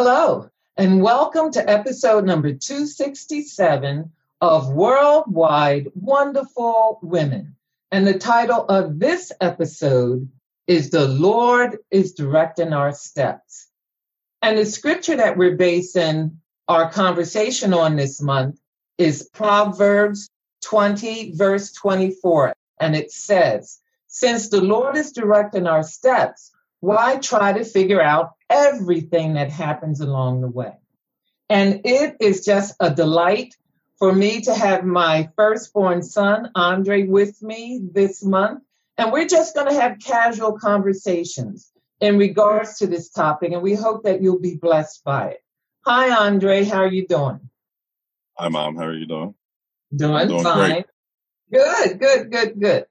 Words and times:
Hello, 0.00 0.48
and 0.76 1.02
welcome 1.02 1.50
to 1.50 1.68
episode 1.68 2.24
number 2.24 2.52
267 2.52 4.12
of 4.40 4.72
Worldwide 4.72 5.88
Wonderful 5.96 7.00
Women. 7.02 7.56
And 7.90 8.06
the 8.06 8.16
title 8.16 8.64
of 8.66 9.00
this 9.00 9.32
episode 9.40 10.30
is 10.68 10.90
The 10.90 11.08
Lord 11.08 11.78
is 11.90 12.12
Directing 12.12 12.72
Our 12.72 12.92
Steps. 12.92 13.66
And 14.40 14.56
the 14.56 14.66
scripture 14.66 15.16
that 15.16 15.36
we're 15.36 15.56
basing 15.56 16.38
our 16.68 16.92
conversation 16.92 17.74
on 17.74 17.96
this 17.96 18.22
month 18.22 18.60
is 18.98 19.28
Proverbs 19.32 20.30
20, 20.62 21.32
verse 21.32 21.72
24. 21.72 22.54
And 22.78 22.94
it 22.94 23.10
says, 23.10 23.80
Since 24.06 24.50
the 24.50 24.60
Lord 24.60 24.96
is 24.96 25.10
directing 25.10 25.66
our 25.66 25.82
steps, 25.82 26.52
why 26.80 27.16
try 27.16 27.52
to 27.52 27.64
figure 27.64 28.00
out 28.00 28.32
everything 28.48 29.34
that 29.34 29.50
happens 29.50 30.00
along 30.00 30.40
the 30.40 30.48
way? 30.48 30.74
And 31.48 31.82
it 31.84 32.16
is 32.20 32.44
just 32.44 32.74
a 32.78 32.94
delight 32.94 33.56
for 33.98 34.12
me 34.12 34.42
to 34.42 34.54
have 34.54 34.84
my 34.84 35.28
firstborn 35.36 36.02
son, 36.02 36.50
Andre, 36.54 37.04
with 37.04 37.42
me 37.42 37.80
this 37.92 38.22
month. 38.24 38.62
And 38.96 39.12
we're 39.12 39.26
just 39.26 39.54
going 39.54 39.68
to 39.68 39.80
have 39.80 39.98
casual 39.98 40.58
conversations 40.58 41.70
in 42.00 42.18
regards 42.18 42.78
to 42.78 42.86
this 42.86 43.10
topic. 43.10 43.52
And 43.52 43.62
we 43.62 43.74
hope 43.74 44.04
that 44.04 44.22
you'll 44.22 44.40
be 44.40 44.56
blessed 44.56 45.02
by 45.04 45.28
it. 45.30 45.44
Hi, 45.84 46.10
Andre. 46.26 46.64
How 46.64 46.82
are 46.82 46.92
you 46.92 47.06
doing? 47.06 47.40
Hi, 48.36 48.48
Mom. 48.48 48.76
How 48.76 48.84
are 48.84 48.94
you 48.94 49.06
doing? 49.06 49.34
Doing, 49.94 50.28
doing 50.28 50.42
fine. 50.42 50.70
Great. 50.70 50.86
Good, 51.50 51.98
good, 51.98 52.30
good, 52.30 52.60
good. 52.60 52.86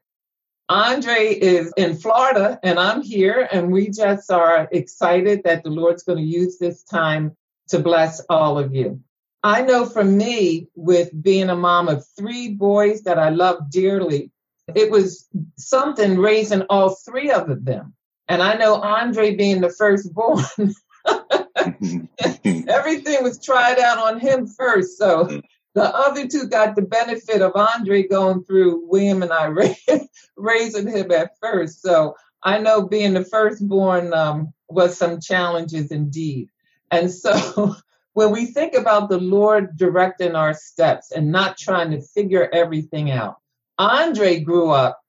Andre 0.69 1.27
is 1.33 1.73
in 1.77 1.95
Florida 1.95 2.59
and 2.61 2.77
I'm 2.77 3.01
here, 3.01 3.47
and 3.51 3.71
we 3.71 3.89
just 3.89 4.29
are 4.31 4.67
excited 4.71 5.43
that 5.43 5.63
the 5.63 5.69
Lord's 5.69 6.03
going 6.03 6.19
to 6.19 6.23
use 6.23 6.57
this 6.57 6.83
time 6.83 7.35
to 7.69 7.79
bless 7.79 8.19
all 8.29 8.57
of 8.59 8.75
you. 8.75 9.01
I 9.43 9.61
know 9.61 9.85
for 9.85 10.03
me, 10.03 10.67
with 10.75 11.09
being 11.21 11.49
a 11.49 11.55
mom 11.55 11.87
of 11.87 12.05
three 12.17 12.49
boys 12.49 13.03
that 13.03 13.17
I 13.17 13.29
love 13.29 13.69
dearly, 13.69 14.31
it 14.75 14.91
was 14.91 15.27
something 15.57 16.17
raising 16.17 16.63
all 16.63 16.89
three 16.89 17.31
of 17.31 17.63
them. 17.63 17.93
And 18.27 18.41
I 18.41 18.55
know 18.55 18.75
Andre 18.75 19.35
being 19.35 19.61
the 19.61 19.69
firstborn, 19.69 20.43
everything 22.67 23.23
was 23.23 23.39
tried 23.41 23.79
out 23.79 23.99
on 23.99 24.19
him 24.19 24.47
first. 24.47 24.97
So 24.97 25.25
mm. 25.25 25.43
The 25.77 25.95
other 25.95 26.27
two 26.27 26.47
got 26.47 26.75
the 26.75 26.81
benefit 26.81 27.43
of 27.43 27.51
Andre 27.55 28.07
going 28.07 28.43
through 28.43 28.87
William 28.87 29.21
and 29.21 29.31
I 29.31 29.45
raising 30.35 30.87
him 30.87 31.11
at 31.11 31.37
first. 31.39 31.83
So 31.83 32.15
I 32.41 32.57
know 32.57 32.87
being 32.87 33.13
the 33.13 33.23
firstborn 33.23 34.11
um, 34.11 34.53
was 34.67 34.97
some 34.97 35.21
challenges 35.21 35.91
indeed. 35.91 36.49
And 36.89 37.11
so 37.11 37.75
when 38.13 38.31
we 38.31 38.47
think 38.47 38.73
about 38.73 39.09
the 39.09 39.19
Lord 39.19 39.77
directing 39.77 40.33
our 40.33 40.55
steps 40.55 41.11
and 41.11 41.31
not 41.31 41.59
trying 41.59 41.91
to 41.91 42.01
figure 42.01 42.49
everything 42.51 43.11
out, 43.11 43.37
Andre 43.77 44.39
grew 44.39 44.71
up 44.71 44.99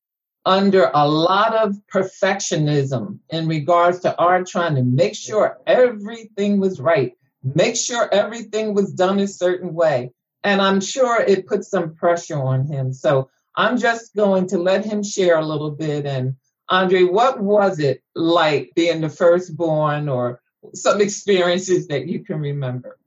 under 0.44 0.90
a 0.92 1.08
lot 1.08 1.54
of 1.54 1.76
perfectionism 1.90 3.20
in 3.30 3.48
regards 3.48 4.00
to 4.00 4.14
our 4.18 4.44
trying 4.44 4.74
to 4.74 4.82
make 4.82 5.14
sure 5.14 5.56
everything 5.66 6.60
was 6.60 6.78
right, 6.78 7.14
make 7.42 7.74
sure 7.74 8.06
everything 8.12 8.74
was 8.74 8.92
done 8.92 9.18
a 9.18 9.26
certain 9.26 9.72
way. 9.72 10.12
And 10.44 10.60
I'm 10.60 10.80
sure 10.80 11.20
it 11.20 11.46
put 11.46 11.64
some 11.64 11.94
pressure 11.94 12.40
on 12.40 12.66
him. 12.66 12.92
So 12.92 13.30
I'm 13.54 13.76
just 13.78 14.14
going 14.14 14.48
to 14.48 14.58
let 14.58 14.84
him 14.84 15.02
share 15.02 15.38
a 15.38 15.44
little 15.44 15.72
bit. 15.72 16.06
And 16.06 16.36
Andre, 16.68 17.04
what 17.04 17.40
was 17.40 17.80
it 17.80 18.02
like 18.14 18.72
being 18.76 19.00
the 19.00 19.08
firstborn 19.08 20.08
or 20.08 20.40
some 20.74 21.00
experiences 21.00 21.88
that 21.88 22.06
you 22.06 22.24
can 22.24 22.40
remember? 22.40 22.98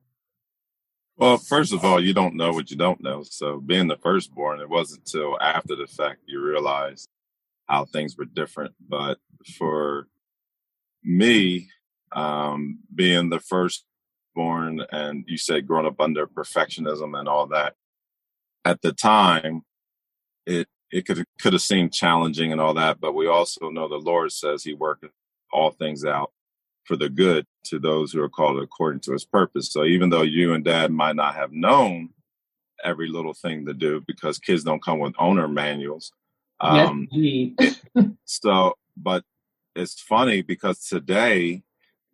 Well, 1.17 1.37
first 1.37 1.71
of 1.71 1.85
all, 1.85 2.03
you 2.03 2.13
don't 2.13 2.35
know 2.35 2.51
what 2.51 2.71
you 2.71 2.77
don't 2.77 3.01
know. 3.01 3.23
So 3.23 3.59
being 3.59 3.87
the 3.87 3.97
firstborn, 3.97 4.59
it 4.59 4.69
wasn't 4.69 5.01
until 5.01 5.39
after 5.39 5.75
the 5.75 5.85
fact 5.85 6.21
you 6.25 6.41
realize 6.41 7.07
how 7.67 7.85
things 7.85 8.17
were 8.17 8.25
different. 8.25 8.73
But 8.89 9.19
for 9.57 10.07
me, 11.03 11.69
um, 12.11 12.79
being 12.93 13.29
the 13.29 13.39
first 13.39 13.85
born 14.35 14.81
and 14.91 15.23
you 15.27 15.37
said 15.37 15.67
growing 15.67 15.85
up 15.85 15.99
under 15.99 16.27
perfectionism 16.27 17.17
and 17.17 17.27
all 17.27 17.47
that. 17.47 17.75
At 18.65 18.81
the 18.81 18.93
time 18.93 19.63
it 20.45 20.67
it 20.91 21.05
could 21.05 21.23
could 21.39 21.53
have 21.53 21.61
seemed 21.61 21.93
challenging 21.93 22.51
and 22.51 22.59
all 22.59 22.73
that 22.73 22.99
but 22.99 23.13
we 23.13 23.27
also 23.27 23.69
know 23.69 23.87
the 23.87 23.95
lord 23.95 24.31
says 24.31 24.63
he 24.63 24.73
worked 24.73 25.05
all 25.51 25.71
things 25.71 26.03
out 26.03 26.31
for 26.85 26.95
the 26.95 27.09
good 27.09 27.45
to 27.65 27.79
those 27.79 28.11
who 28.11 28.21
are 28.21 28.29
called 28.29 28.61
according 28.61 28.99
to 29.01 29.13
his 29.13 29.25
purpose. 29.25 29.71
So 29.71 29.85
even 29.85 30.09
though 30.09 30.23
you 30.23 30.53
and 30.53 30.63
dad 30.63 30.91
might 30.91 31.15
not 31.15 31.35
have 31.35 31.51
known 31.51 32.09
every 32.83 33.07
little 33.07 33.33
thing 33.33 33.65
to 33.65 33.73
do 33.73 34.03
because 34.07 34.39
kids 34.39 34.63
don't 34.63 34.83
come 34.83 34.97
with 34.97 35.13
owner 35.19 35.47
manuals 35.47 36.11
um 36.59 37.07
yes, 37.11 37.79
so 38.25 38.73
but 38.97 39.23
it's 39.75 40.01
funny 40.01 40.41
because 40.41 40.87
today 40.87 41.61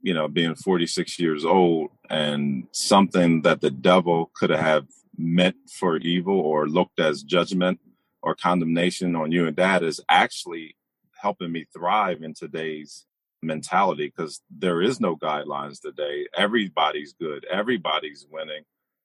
you 0.01 0.13
know, 0.13 0.27
being 0.27 0.55
46 0.55 1.19
years 1.19 1.45
old 1.45 1.89
and 2.09 2.67
something 2.71 3.41
that 3.41 3.61
the 3.61 3.71
devil 3.71 4.31
could 4.33 4.49
have 4.49 4.87
meant 5.17 5.55
for 5.69 5.97
evil 5.97 6.39
or 6.39 6.67
looked 6.67 6.99
as 6.99 7.23
judgment 7.23 7.79
or 8.21 8.35
condemnation 8.35 9.15
on 9.15 9.31
you 9.31 9.47
and 9.47 9.55
dad 9.55 9.83
is 9.83 10.01
actually 10.09 10.75
helping 11.19 11.51
me 11.51 11.65
thrive 11.73 12.21
in 12.21 12.33
today's 12.33 13.05
mentality 13.41 14.11
because 14.15 14.41
there 14.49 14.81
is 14.81 14.99
no 14.99 15.15
guidelines 15.15 15.81
today. 15.81 16.27
Everybody's 16.35 17.13
good. 17.13 17.45
Everybody's 17.49 18.25
winning. 18.29 18.63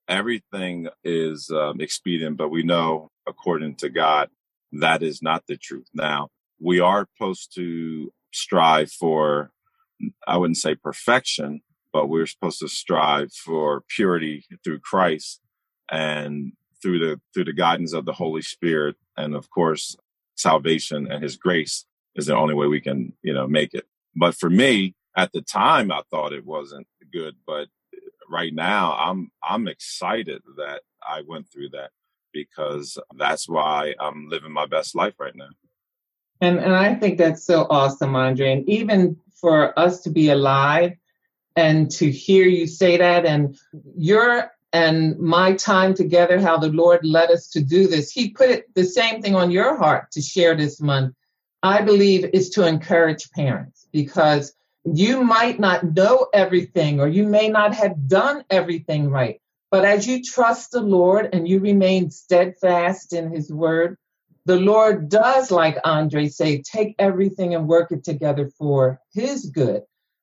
Everything 0.09 0.89
is 1.05 1.51
um, 1.51 1.81
expedient, 1.81 2.37
but 2.37 2.51
we 2.51 2.63
know 2.63 3.11
according 3.27 3.77
to 3.77 3.89
God, 3.89 4.29
that 4.73 5.03
is 5.03 5.23
not 5.23 5.45
the 5.47 5.57
truth. 5.57 5.87
Now 5.95 6.29
we 6.61 6.81
are 6.81 7.07
supposed 7.17 7.55
to 7.55 8.13
strive 8.33 8.91
for 8.91 9.51
I 10.27 10.37
wouldn't 10.37 10.59
say 10.59 10.75
perfection, 10.75 11.63
but 11.93 12.09
we're 12.09 12.27
supposed 12.27 12.61
to 12.61 12.69
strive 12.69 13.33
for 13.33 13.83
purity 13.89 14.45
through 14.65 14.81
Christ 14.81 15.41
and 15.91 16.53
through 16.83 16.99
the 16.99 17.21
through 17.33 17.45
the 17.45 17.53
guidance 17.53 17.93
of 17.93 18.05
the 18.05 18.13
Holy 18.13 18.43
Spirit, 18.43 18.97
and 19.17 19.35
of 19.35 19.51
course, 19.51 19.97
salvation 20.37 21.11
and 21.11 21.23
His 21.23 21.37
grace 21.37 21.85
is 22.17 22.27
the 22.27 22.37
only 22.37 22.55
way 22.55 22.67
we 22.67 22.81
can 22.81 23.13
you 23.23 23.33
know 23.33 23.47
make 23.47 23.75
it. 23.75 23.87
But 24.15 24.35
for 24.35 24.51
me, 24.51 24.95
at 25.17 25.33
the 25.33 25.43
time, 25.43 25.93
I 25.93 26.03
thought 26.11 26.33
it 26.33 26.45
wasn't 26.45 26.87
good, 27.13 27.37
but 27.47 27.69
right 28.29 28.55
now, 28.55 28.95
I'm 28.99 29.31
I'm 29.43 29.69
excited 29.69 30.43
that 30.57 30.83
I 31.07 31.23
went 31.27 31.53
through 31.53 31.71
that 31.71 31.91
because 32.33 32.99
that's 33.17 33.49
why 33.49 33.95
I'm 34.01 34.29
living 34.29 34.53
my 34.53 34.67
best 34.67 34.95
life 34.95 35.15
right 35.19 35.37
now. 35.37 35.51
And 36.43 36.59
and 36.59 36.75
I 36.75 36.95
think 36.97 37.19
that's 37.19 37.45
so 37.45 37.67
awesome, 37.71 38.17
Andre. 38.17 38.53
And 38.53 38.69
even 38.69 39.17
for 39.41 39.79
us 39.79 40.01
to 40.03 40.11
be 40.11 40.29
alive 40.29 40.93
and 41.57 41.91
to 41.93 42.11
hear 42.11 42.45
you 42.47 42.67
say 42.67 42.99
that 42.99 43.25
and 43.25 43.57
your 43.97 44.51
and 44.73 45.19
my 45.19 45.53
time 45.55 45.95
together, 45.95 46.41
how 46.41 46.59
the 46.59 46.69
Lord 46.69 47.05
led 47.05 47.31
us 47.31 47.49
to 47.51 47.63
do 47.63 47.87
this. 47.87 48.11
He 48.11 48.31
put 48.31 48.65
the 48.75 48.85
same 48.85 49.23
thing 49.23 49.37
on 49.37 49.51
your 49.51 49.77
heart 49.77 50.11
to 50.13 50.23
share 50.23 50.57
this 50.57 50.81
month. 50.81 51.15
I 51.63 51.83
believe 51.83 52.25
is 52.33 52.51
to 52.51 52.67
encourage 52.67 53.31
parents 53.31 53.87
because 53.93 54.53
you 54.85 55.23
might 55.23 55.61
not 55.61 55.95
know 55.95 56.27
everything 56.35 57.01
or 57.01 57.07
you 57.07 57.25
may 57.25 57.49
not 57.49 57.75
have 57.75 58.09
done 58.09 58.45
everything 58.51 59.11
right. 59.11 59.41
But 59.71 59.85
as 59.85 60.09
you 60.09 60.23
trust 60.25 60.73
the 60.73 60.81
Lord 60.81 61.31
and 61.33 61.47
you 61.47 61.61
remain 61.61 62.11
steadfast 62.11 63.13
in 63.13 63.31
his 63.31 63.53
word, 63.53 63.97
the 64.45 64.57
Lord 64.57 65.09
does, 65.09 65.51
like 65.51 65.79
Andre 65.85 66.29
say, 66.29 66.63
take 66.63 66.95
everything 66.99 67.55
and 67.55 67.69
work 67.69 67.93
it 67.93 68.05
together 68.05 68.49
for 68.59 69.01
his 69.13 69.47
good. 69.47 69.83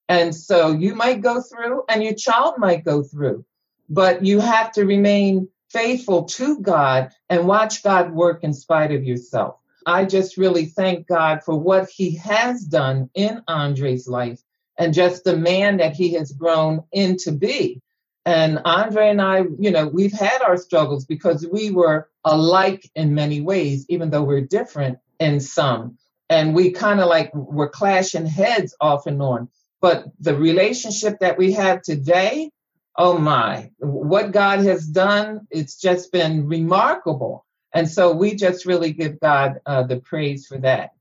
And 0.10 0.36
so 0.36 0.72
you 0.72 0.96
might 0.96 1.22
go 1.22 1.42
through 1.42 1.84
and 1.88 2.04
your 2.04 2.16
child 2.16 2.56
might 2.58 2.84
go 2.84 3.04
through, 3.04 3.46
but 3.90 4.26
you 4.26 4.40
have 4.40 4.72
to 4.74 4.86
remain 4.86 5.48
faithful 5.70 6.24
to 6.24 6.60
God 6.60 7.12
and 7.30 7.48
watch 7.48 7.84
God 7.84 8.12
work 8.12 8.44
in 8.44 8.54
spite 8.54 8.92
of 8.92 9.04
yourself. 9.04 9.56
I 9.86 10.06
just 10.06 10.38
really 10.38 10.66
thank 10.66 11.08
God 11.08 11.44
for 11.44 11.56
what 11.56 11.90
he 11.90 12.16
has 12.18 12.64
done 12.64 13.10
in 13.14 13.42
Andre's 13.48 14.08
life 14.08 14.42
and 14.78 14.94
just 14.94 15.24
the 15.24 15.38
man 15.38 15.78
that 15.78 15.96
he 15.96 16.14
has 16.14 16.32
grown 16.32 16.84
into 16.92 17.32
be. 17.32 17.82
And 18.26 18.60
Andre 18.66 19.10
and 19.10 19.22
I, 19.22 19.44
you 19.60 19.72
know, 19.72 19.88
we've 19.88 20.14
had 20.14 20.42
our 20.42 20.58
struggles 20.58 21.06
because 21.06 21.48
we 21.52 21.72
were 21.72 22.10
alike 22.24 22.90
in 22.96 23.16
many 23.16 23.42
ways, 23.42 23.86
even 23.90 24.10
though 24.10 24.24
we're 24.24 24.42
different 24.42 25.00
in 25.20 25.40
some. 25.40 25.98
And 26.30 26.54
we 26.54 26.72
kind 26.72 27.00
of 27.00 27.08
like 27.08 27.34
were 27.34 27.70
clashing 27.70 28.26
heads 28.26 28.76
off 28.80 29.08
and 29.08 29.22
on. 29.22 29.50
But 29.82 30.06
the 30.20 30.36
relationship 30.36 31.20
that 31.20 31.38
we 31.38 31.54
have 31.54 31.82
today, 31.82 32.52
oh 32.96 33.18
my, 33.18 33.72
what 33.80 34.32
God 34.32 34.60
has 34.60 34.86
done, 34.86 35.48
it's 35.50 35.80
just 35.80 36.12
been 36.12 36.48
remarkable. 36.48 37.46
And 37.74 37.90
so 37.90 38.14
we 38.14 38.36
just 38.36 38.66
really 38.66 38.92
give 38.92 39.20
God 39.20 39.62
uh, 39.66 39.84
the 39.84 40.00
praise 40.00 40.48
for 40.48 40.58
that. 40.60 40.92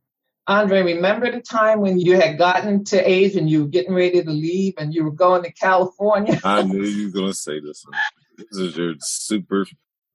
Andre, 0.48 0.82
remember 0.82 1.30
the 1.30 1.42
time 1.42 1.80
when 1.80 2.00
you 2.00 2.18
had 2.18 2.38
gotten 2.38 2.82
to 2.84 2.98
age 2.98 3.36
and 3.36 3.50
you 3.50 3.62
were 3.62 3.68
getting 3.68 3.92
ready 3.92 4.22
to 4.22 4.30
leave 4.30 4.72
and 4.78 4.94
you 4.94 5.04
were 5.04 5.10
going 5.10 5.42
to 5.42 5.52
California? 5.52 6.40
I 6.44 6.62
knew 6.62 6.82
you 6.82 7.08
were 7.08 7.12
going 7.12 7.32
to 7.32 7.38
say 7.38 7.60
this 7.60 7.84
one. 7.84 7.98
This 8.38 8.58
is 8.58 8.76
your 8.76 8.94
super, 8.98 9.66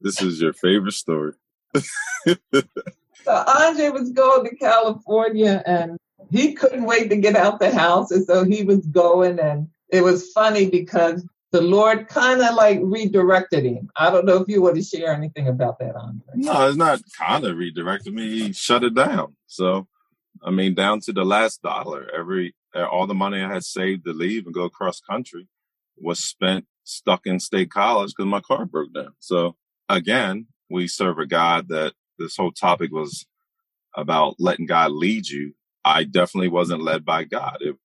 this 0.02 0.22
is 0.24 0.42
your 0.42 0.54
favorite 0.54 0.94
story. 0.96 1.34
so 1.76 2.64
Andre 3.28 3.90
was 3.90 4.12
going 4.12 4.50
to 4.50 4.56
California 4.56 5.62
and 5.68 6.00
he 6.32 6.54
couldn't 6.54 6.86
wait 6.86 7.12
to 7.12 7.16
get 7.16 7.36
out 7.36 7.60
the 7.60 7.72
house. 7.72 8.10
And 8.10 8.26
so 8.26 8.44
he 8.44 8.64
was 8.64 8.84
going 8.88 9.40
and 9.40 9.70
it 9.90 10.02
was 10.02 10.32
funny 10.32 10.68
because 10.68 11.24
the 11.52 11.62
Lord 11.62 12.08
kind 12.08 12.42
of 12.42 12.56
like 12.56 12.80
redirected 12.82 13.66
him. 13.66 13.92
I 13.96 14.10
don't 14.10 14.26
know 14.26 14.38
if 14.38 14.48
you 14.48 14.64
want 14.64 14.78
to 14.78 14.82
share 14.82 15.14
anything 15.14 15.48
about 15.48 15.78
that, 15.78 15.96
Andre. 15.96 16.26
No, 16.34 16.68
it's 16.68 16.78
not 16.78 17.02
kind 17.16 17.46
of 17.46 17.56
redirected 17.56 18.16
me. 18.16 18.48
He 18.48 18.54
shut 18.54 18.84
it 18.84 18.96
down. 18.96 19.36
So, 19.46 19.88
I 20.46 20.52
mean, 20.52 20.74
down 20.74 21.00
to 21.02 21.14
the 21.14 21.24
last 21.24 21.62
dollar, 21.62 22.08
every 22.16 22.56
all 22.76 23.08
the 23.08 23.14
money 23.14 23.42
I 23.42 23.54
had 23.54 23.64
saved 23.64 24.06
to 24.06 24.14
leave 24.14 24.46
and 24.46 24.54
go 24.54 24.64
across 24.64 25.00
country 25.00 25.48
was 25.98 26.20
spent 26.20 26.66
stuck 26.84 27.26
in 27.26 27.40
state 27.40 27.72
college 27.72 28.12
because 28.16 28.30
my 28.30 28.42
car 28.42 28.66
broke 28.66 28.94
down. 28.94 29.14
So 29.20 29.56
again, 29.90 30.48
we 30.70 30.88
serve 30.88 31.20
a 31.20 31.26
God 31.26 31.70
that 31.70 31.94
this 32.18 32.36
whole 32.36 32.52
topic 32.52 32.92
was 32.92 33.26
about 33.96 34.36
letting 34.40 34.66
God 34.66 34.92
lead 34.92 35.28
you. 35.28 35.54
I 35.86 36.04
definitely 36.04 36.50
wasn't 36.50 36.84
led 36.84 37.06
by 37.06 37.26
God. 37.26 37.58
It 37.62 37.76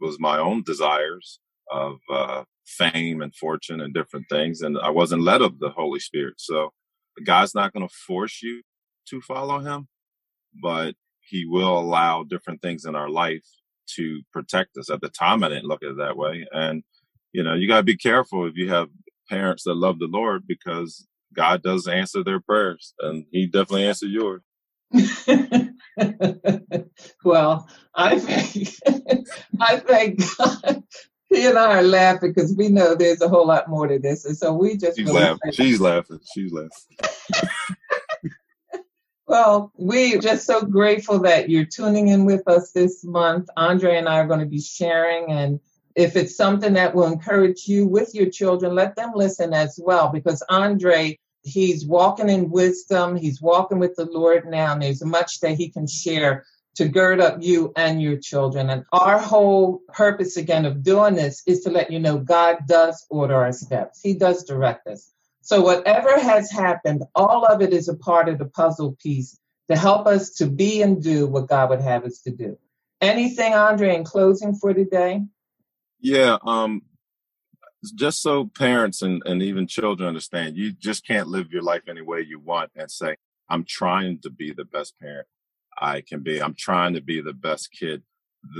was 0.00 0.18
my 0.18 0.38
own 0.38 0.62
desires 0.62 1.40
of 1.70 1.98
uh, 2.10 2.44
fame 2.64 3.20
and 3.20 3.34
fortune 3.34 3.80
and 3.80 3.92
different 3.92 4.26
things. 4.30 4.62
And 4.62 4.78
I 4.78 4.90
wasn't 4.90 5.22
led 5.22 5.42
of 5.42 5.58
the 5.58 5.70
Holy 5.70 6.00
Spirit. 6.00 6.34
So 6.38 6.70
God's 7.24 7.54
not 7.54 7.72
going 7.72 7.86
to 7.86 7.94
force 8.06 8.42
you 8.42 8.62
to 9.10 9.20
follow 9.20 9.58
him, 9.58 9.88
but 10.62 10.94
he 11.28 11.46
will 11.46 11.78
allow 11.78 12.24
different 12.24 12.62
things 12.62 12.84
in 12.84 12.94
our 12.94 13.08
life 13.08 13.44
to 13.96 14.20
protect 14.32 14.76
us. 14.76 14.90
At 14.90 15.00
the 15.00 15.08
time, 15.08 15.42
I 15.42 15.48
didn't 15.48 15.68
look 15.68 15.82
at 15.82 15.90
it 15.90 15.98
that 15.98 16.16
way. 16.16 16.46
And, 16.52 16.82
you 17.32 17.42
know, 17.42 17.54
you 17.54 17.68
got 17.68 17.78
to 17.78 17.82
be 17.82 17.96
careful 17.96 18.46
if 18.46 18.56
you 18.56 18.68
have 18.70 18.88
parents 19.28 19.64
that 19.64 19.74
love 19.74 19.98
the 19.98 20.06
Lord 20.06 20.46
because 20.46 21.06
God 21.34 21.62
does 21.62 21.86
answer 21.86 22.24
their 22.24 22.40
prayers 22.40 22.94
and 23.00 23.24
he 23.30 23.46
definitely 23.46 23.86
answered 23.86 24.10
yours. 24.10 24.42
well, 27.24 27.68
I 27.94 28.18
thank, 28.18 28.68
I 29.60 29.76
thank 29.78 30.20
God 30.38 30.82
he 31.28 31.44
and 31.46 31.58
I 31.58 31.78
are 31.78 31.82
laughing 31.82 32.32
because 32.32 32.54
we 32.56 32.68
know 32.68 32.94
there's 32.94 33.20
a 33.20 33.28
whole 33.28 33.46
lot 33.46 33.68
more 33.68 33.86
to 33.86 33.98
this, 33.98 34.24
and 34.24 34.36
so 34.36 34.52
we 34.54 34.76
just 34.76 34.96
she's 34.96 35.06
really 35.06 35.20
laughing. 35.20 35.52
She's 35.52 35.80
laughing. 35.80 36.20
She's 36.32 36.52
laughing. 36.52 36.70
well, 39.28 39.72
we're 39.76 40.18
just 40.18 40.46
so 40.46 40.62
grateful 40.62 41.20
that 41.20 41.48
you're 41.48 41.64
tuning 41.64 42.08
in 42.08 42.24
with 42.24 42.48
us 42.48 42.72
this 42.72 43.04
month. 43.04 43.48
Andre 43.56 43.96
and 43.96 44.08
I 44.08 44.18
are 44.18 44.26
going 44.26 44.40
to 44.40 44.46
be 44.46 44.60
sharing, 44.60 45.30
and 45.30 45.60
if 45.94 46.16
it's 46.16 46.36
something 46.36 46.72
that 46.72 46.94
will 46.94 47.06
encourage 47.06 47.68
you 47.68 47.86
with 47.86 48.14
your 48.14 48.30
children, 48.30 48.74
let 48.74 48.96
them 48.96 49.12
listen 49.14 49.54
as 49.54 49.78
well, 49.82 50.10
because 50.10 50.42
Andre. 50.48 51.18
He's 51.44 51.86
walking 51.86 52.28
in 52.28 52.50
wisdom. 52.50 53.16
He's 53.16 53.40
walking 53.40 53.78
with 53.78 53.94
the 53.96 54.04
Lord 54.04 54.46
now, 54.46 54.72
and 54.72 54.82
there's 54.82 55.02
much 55.04 55.40
that 55.40 55.56
he 55.56 55.70
can 55.70 55.86
share 55.86 56.44
to 56.74 56.88
gird 56.88 57.20
up 57.20 57.38
you 57.40 57.72
and 57.76 58.02
your 58.02 58.18
children. 58.18 58.68
And 58.70 58.84
our 58.92 59.18
whole 59.18 59.80
purpose 59.88 60.36
again 60.36 60.66
of 60.66 60.82
doing 60.82 61.14
this 61.14 61.42
is 61.46 61.62
to 61.62 61.70
let 61.70 61.90
you 61.90 62.00
know 62.00 62.18
God 62.18 62.58
does 62.66 63.06
order 63.08 63.34
our 63.34 63.52
steps. 63.52 64.00
He 64.02 64.14
does 64.14 64.44
direct 64.44 64.88
us. 64.88 65.10
So 65.42 65.60
whatever 65.60 66.18
has 66.18 66.50
happened, 66.50 67.04
all 67.14 67.44
of 67.44 67.62
it 67.62 67.72
is 67.72 67.88
a 67.88 67.96
part 67.96 68.28
of 68.28 68.38
the 68.38 68.44
puzzle 68.44 68.96
piece 69.02 69.38
to 69.70 69.76
help 69.76 70.06
us 70.06 70.30
to 70.36 70.46
be 70.46 70.82
and 70.82 71.02
do 71.02 71.26
what 71.26 71.48
God 71.48 71.70
would 71.70 71.80
have 71.80 72.04
us 72.04 72.20
to 72.20 72.30
do. 72.30 72.58
Anything, 73.00 73.54
Andre, 73.54 73.94
in 73.96 74.04
closing 74.04 74.54
for 74.54 74.74
today? 74.74 75.22
Yeah, 76.00 76.38
um, 76.44 76.82
just 77.94 78.22
so 78.22 78.46
parents 78.46 79.02
and, 79.02 79.22
and 79.24 79.42
even 79.42 79.66
children 79.66 80.08
understand, 80.08 80.56
you 80.56 80.72
just 80.72 81.06
can't 81.06 81.28
live 81.28 81.52
your 81.52 81.62
life 81.62 81.82
any 81.88 82.02
way 82.02 82.20
you 82.20 82.40
want 82.40 82.70
and 82.74 82.90
say, 82.90 83.16
I'm 83.48 83.64
trying 83.64 84.20
to 84.20 84.30
be 84.30 84.52
the 84.52 84.64
best 84.64 84.98
parent. 85.00 85.26
I 85.80 86.00
can 86.00 86.22
be. 86.22 86.42
I'm 86.42 86.54
trying 86.54 86.94
to 86.94 87.00
be 87.00 87.20
the 87.20 87.32
best 87.32 87.70
kid. 87.72 88.02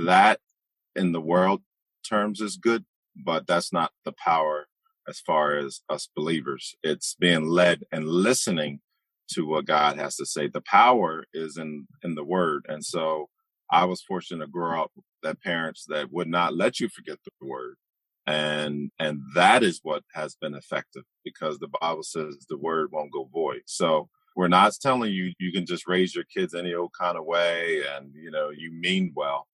That 0.05 0.39
in 0.95 1.11
the 1.11 1.21
world 1.21 1.61
terms 2.07 2.39
is 2.39 2.55
good, 2.55 2.85
but 3.15 3.45
that's 3.45 3.73
not 3.73 3.91
the 4.05 4.13
power 4.13 4.68
as 5.09 5.21
far 5.21 5.57
as 5.57 5.81
us 5.89 6.09
believers. 6.15 6.75
It's 6.83 7.15
being 7.19 7.47
led 7.47 7.83
and 7.93 8.07
listening 8.07 8.81
to 9.33 9.47
what 9.47 9.65
God 9.65 9.97
has 9.97 10.17
to 10.17 10.27
say. 10.27 10.47
The 10.49 10.61
power 10.61 11.25
is 11.33 11.57
in 11.57 11.87
in 12.03 12.15
the 12.15 12.25
word. 12.25 12.65
And 12.69 12.85
so 12.85 13.29
I 13.71 13.85
was 13.85 14.03
fortunate 14.03 14.45
to 14.45 14.51
grow 14.51 14.83
up 14.83 14.93
that 15.23 15.41
parents 15.43 15.85
that 15.89 16.13
would 16.13 16.29
not 16.29 16.55
let 16.55 16.79
you 16.81 16.89
forget 16.89 17.19
the 17.25 17.47
word. 17.47 17.75
And 18.27 18.91
and 18.99 19.21
that 19.35 19.63
is 19.63 19.81
what 19.83 20.03
has 20.15 20.35
been 20.37 20.55
effective 20.55 21.03
because 21.25 21.59
the 21.59 21.69
Bible 21.81 22.03
says 22.03 22.45
the 22.49 22.59
word 22.59 22.91
won't 22.93 23.13
go 23.13 23.29
void. 23.33 23.63
So 23.67 24.09
we're 24.37 24.49
not 24.49 24.73
telling 24.81 25.13
you 25.13 25.33
you 25.39 25.53
can 25.53 25.67
just 25.67 25.89
raise 25.89 26.15
your 26.15 26.25
kids 26.25 26.55
any 26.55 26.75
old 26.75 26.91
kind 26.99 27.17
of 27.19 27.25
way 27.25 27.83
and 27.95 28.13
you 28.15 28.31
know 28.31 28.51
you 28.51 28.71
mean 28.73 29.13
well. 29.15 29.47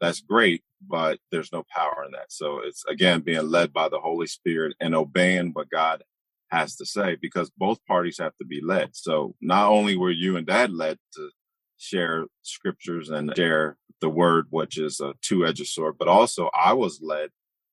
That's 0.00 0.20
great, 0.20 0.62
but 0.86 1.18
there's 1.30 1.52
no 1.52 1.64
power 1.74 2.04
in 2.06 2.12
that. 2.12 2.32
So 2.32 2.60
it's 2.64 2.84
again 2.88 3.20
being 3.20 3.48
led 3.48 3.72
by 3.72 3.88
the 3.88 4.00
Holy 4.00 4.26
Spirit 4.26 4.74
and 4.80 4.94
obeying 4.94 5.50
what 5.52 5.70
God 5.70 6.02
has 6.50 6.76
to 6.76 6.86
say 6.86 7.16
because 7.20 7.50
both 7.56 7.84
parties 7.86 8.18
have 8.18 8.36
to 8.38 8.44
be 8.44 8.60
led. 8.62 8.90
So 8.92 9.34
not 9.40 9.68
only 9.68 9.96
were 9.96 10.10
you 10.10 10.36
and 10.36 10.46
dad 10.46 10.72
led 10.72 10.98
to 11.14 11.30
share 11.78 12.26
scriptures 12.42 13.10
and 13.10 13.32
share 13.36 13.76
the 14.00 14.08
word, 14.08 14.46
which 14.50 14.78
is 14.78 15.00
a 15.00 15.14
two 15.22 15.46
edged 15.46 15.66
sword, 15.66 15.96
but 15.98 16.08
also 16.08 16.50
I 16.54 16.72
was 16.72 17.00
led 17.02 17.30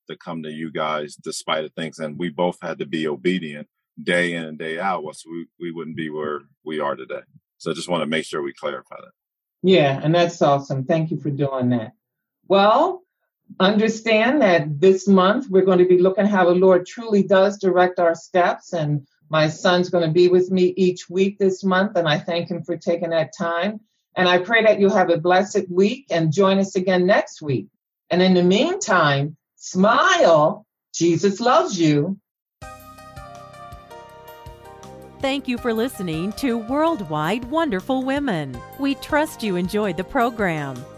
to 0.10 0.18
come 0.18 0.44
to 0.44 0.52
you 0.52 0.72
guys 0.72 1.16
despite 1.16 1.64
the 1.64 1.82
things. 1.82 2.00
And 2.00 2.18
we 2.18 2.30
both 2.30 2.58
had 2.62 2.80
to 2.80 2.86
be 2.86 3.08
obedient 3.08 3.68
day 4.02 4.34
in 4.34 4.46
and 4.46 4.58
day 4.58 4.80
out, 4.80 5.04
so 5.16 5.30
we, 5.30 5.48
we 5.60 5.72
wouldn't 5.72 5.98
be 5.98 6.10
where 6.10 6.42
we 6.64 6.80
are 6.80 6.96
today. 6.96 7.22
So 7.58 7.72
I 7.72 7.74
just 7.74 7.90
want 7.90 8.02
to 8.02 8.08
make 8.08 8.26
sure 8.26 8.42
we 8.42 8.54
clarify 8.54 8.98
that. 8.98 9.12
Yeah, 9.64 10.00
and 10.04 10.14
that's 10.14 10.42
awesome. 10.42 10.86
Thank 10.86 11.10
you 11.10 11.18
for 11.18 11.32
doing 11.32 11.70
that. 11.70 11.94
Well, 12.48 13.04
understand 13.60 14.42
that 14.42 14.80
this 14.80 15.08
month 15.08 15.48
we're 15.50 15.66
going 15.66 15.80
to 15.80 15.86
be 15.86 16.00
looking 16.00 16.26
how 16.26 16.46
the 16.46 16.56
Lord 16.56 16.86
truly 16.86 17.24
does 17.24 17.58
direct 17.58 18.00
our 18.00 18.16
steps. 18.16 18.74
And 18.74 19.08
my 19.30 19.50
son's 19.50 19.90
going 19.90 20.06
to 20.06 20.14
be 20.14 20.28
with 20.28 20.52
me 20.52 20.74
each 20.78 21.10
week 21.10 21.38
this 21.38 21.64
month, 21.64 21.98
and 21.98 22.08
I 22.08 22.18
thank 22.18 22.50
him 22.50 22.64
for 22.64 22.78
taking 22.78 23.10
that 23.10 23.34
time. 23.38 23.82
And 24.16 24.28
I 24.28 24.40
pray 24.40 24.64
that 24.64 24.80
you'll 24.80 24.96
have 24.96 25.10
a 25.10 25.18
blessed 25.18 25.70
week 25.70 26.08
and 26.10 26.34
join 26.34 26.58
us 26.58 26.76
again 26.76 27.06
next 27.06 27.42
week. 27.42 27.68
And 28.10 28.22
in 28.22 28.34
the 28.34 28.44
meantime, 28.44 29.38
smile. 29.58 30.66
Jesus 30.94 31.40
loves 31.40 31.80
you. 31.80 32.18
Thank 35.20 35.48
you 35.48 35.58
for 35.58 35.74
listening 35.74 36.32
to 36.34 36.58
Worldwide 36.58 37.46
Wonderful 37.46 38.04
Women. 38.04 38.58
We 38.80 38.96
trust 38.96 39.44
you 39.44 39.56
enjoyed 39.56 39.98
the 39.98 40.04
program 40.04 40.84